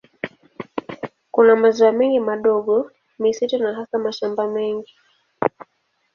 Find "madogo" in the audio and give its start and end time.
2.19-2.91